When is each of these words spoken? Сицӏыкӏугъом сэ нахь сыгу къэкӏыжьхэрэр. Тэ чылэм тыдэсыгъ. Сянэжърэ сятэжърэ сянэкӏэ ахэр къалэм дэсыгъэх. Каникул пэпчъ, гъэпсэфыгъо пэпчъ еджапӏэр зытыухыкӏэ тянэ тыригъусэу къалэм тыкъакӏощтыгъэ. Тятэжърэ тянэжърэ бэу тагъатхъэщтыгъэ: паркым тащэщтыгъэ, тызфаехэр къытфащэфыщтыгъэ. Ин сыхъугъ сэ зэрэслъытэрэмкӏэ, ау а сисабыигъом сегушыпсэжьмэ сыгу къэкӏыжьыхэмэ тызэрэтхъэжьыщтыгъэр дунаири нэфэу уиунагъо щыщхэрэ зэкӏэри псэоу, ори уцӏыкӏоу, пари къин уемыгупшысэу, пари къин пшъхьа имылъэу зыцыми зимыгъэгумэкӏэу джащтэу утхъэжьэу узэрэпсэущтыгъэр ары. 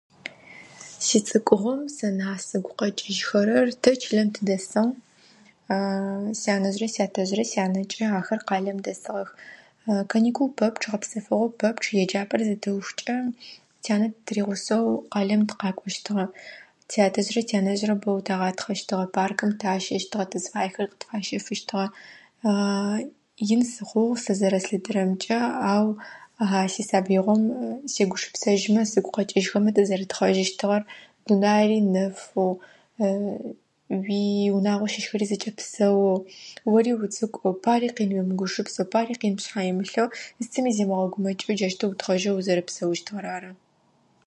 Сицӏыкӏугъом 1.05 1.81
сэ 1.95 2.07
нахь 2.17 2.43
сыгу 2.49 2.73
къэкӏыжьхэрэр. 2.79 3.67
Тэ 3.81 3.91
чылэм 4.01 4.27
тыдэсыгъ. 4.35 4.93
Сянэжърэ 6.41 6.87
сятэжърэ 6.95 7.43
сянэкӏэ 7.51 8.05
ахэр 8.19 8.41
къалэм 8.47 8.77
дэсыгъэх. 8.85 9.29
Каникул 10.11 10.49
пэпчъ, 10.59 10.85
гъэпсэфыгъо 10.91 11.47
пэпчъ 11.59 11.89
еджапӏэр 12.03 12.41
зытыухыкӏэ 12.49 13.17
тянэ 13.83 14.07
тыригъусэу 14.25 14.85
къалэм 15.13 15.41
тыкъакӏощтыгъэ. 15.49 16.25
Тятэжърэ 16.91 17.41
тянэжърэ 17.49 17.95
бэу 18.03 18.19
тагъатхъэщтыгъэ: 18.27 19.05
паркым 19.15 19.51
тащэщтыгъэ, 19.61 20.25
тызфаехэр 20.31 20.87
къытфащэфыщтыгъэ. 20.89 21.85
Ин 23.53 23.61
сыхъугъ 23.73 24.17
сэ 24.23 24.33
зэрэслъытэрэмкӏэ, 24.39 25.39
ау 25.73 25.87
а 26.43 26.45
сисабыигъом 26.73 27.41
сегушыпсэжьмэ 27.93 28.81
сыгу 28.91 29.11
къэкӏыжьыхэмэ 29.15 29.69
тызэрэтхъэжьыщтыгъэр 29.77 30.83
дунаири 31.25 31.79
нэфэу 31.93 32.53
уиунагъо 34.01 34.87
щыщхэрэ 34.93 35.25
зэкӏэри 35.29 35.57
псэоу, 35.59 36.17
ори 36.75 36.91
уцӏыкӏоу, 37.03 37.53
пари 37.65 37.87
къин 37.95 38.11
уемыгупшысэу, 38.15 38.91
пари 38.93 39.13
къин 39.19 39.35
пшъхьа 39.37 39.61
имылъэу 39.69 40.09
зыцыми 40.41 40.71
зимыгъэгумэкӏэу 40.77 41.55
джащтэу 41.57 41.89
утхъэжьэу 41.91 42.37
узэрэпсэущтыгъэр 42.39 43.25
ары. 43.35 43.51